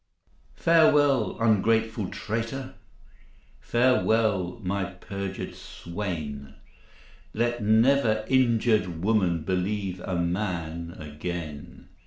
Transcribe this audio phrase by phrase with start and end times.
[0.55, 2.73] FAREWELL, ungrateful traitor!
[3.59, 6.55] Farewell, my perjur'd swain!
[7.35, 11.87] Let never injur'd woman Believe a man again.